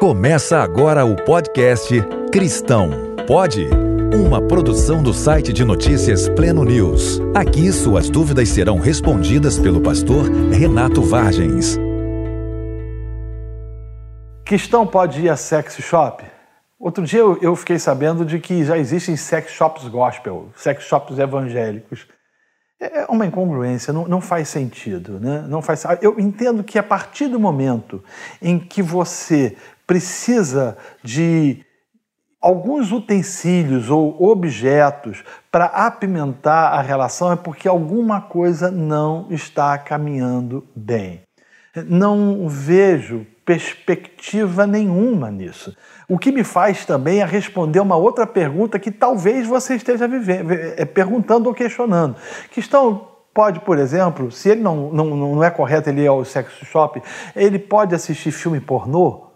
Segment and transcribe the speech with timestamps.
[0.00, 1.94] Começa agora o podcast
[2.32, 2.88] Cristão
[3.26, 3.68] Pode?
[4.14, 7.20] Uma produção do site de notícias Pleno News.
[7.34, 11.76] Aqui suas dúvidas serão respondidas pelo pastor Renato Vargens.
[14.46, 16.24] Cristão pode ir a sex shop?
[16.78, 22.08] Outro dia eu fiquei sabendo de que já existem sex shops gospel, sex shops evangélicos.
[22.80, 25.20] É, é uma incongruência, não, não faz sentido.
[25.20, 25.44] Né?
[25.46, 28.02] Não faz, eu entendo que a partir do momento
[28.40, 29.58] em que você
[29.90, 31.64] precisa de
[32.40, 40.64] alguns utensílios ou objetos para apimentar a relação, é porque alguma coisa não está caminhando
[40.76, 41.22] bem.
[41.86, 45.76] Não vejo perspectiva nenhuma nisso.
[46.08, 50.52] O que me faz também é responder uma outra pergunta que talvez você esteja vivendo,
[50.52, 52.14] é, perguntando ou questionando.
[52.52, 56.24] Que estão pode, por exemplo, se ele não, não, não é correto ele ir ao
[56.24, 57.02] sex shop,
[57.34, 59.29] ele pode assistir filme pornô?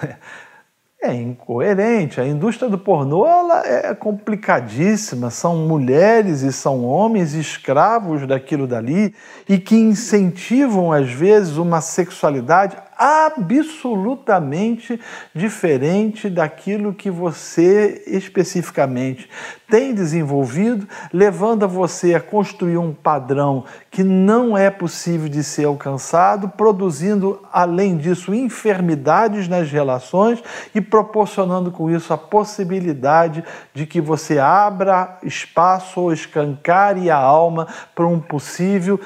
[1.02, 2.20] é incoerente.
[2.20, 5.30] A indústria do pornô ela é complicadíssima.
[5.30, 9.14] São mulheres e são homens escravos daquilo dali
[9.48, 14.98] e que incentivam, às vezes, uma sexualidade absolutamente
[15.34, 19.28] diferente daquilo que você especificamente
[19.68, 25.64] tem desenvolvido, levando a você a construir um padrão que não é possível de ser
[25.64, 30.42] alcançado, produzindo, além disso, enfermidades nas relações
[30.74, 33.42] e proporcionando com isso a possibilidade
[33.74, 39.00] de que você abra espaço ou escancare a alma para um possível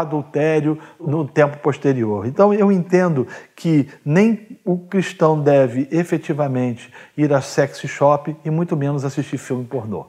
[0.00, 2.26] adultério no tempo posterior.
[2.26, 8.76] Então eu entendo que nem o cristão deve efetivamente ir a sex shop e muito
[8.76, 10.06] menos assistir filme pornô.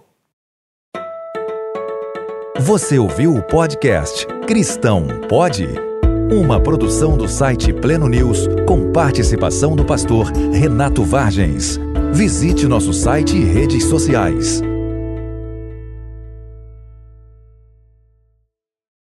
[2.57, 5.67] Você ouviu o podcast Cristão Pode?
[6.31, 11.79] Uma produção do site Pleno News com participação do pastor Renato Vargens.
[12.13, 14.61] Visite nosso site e redes sociais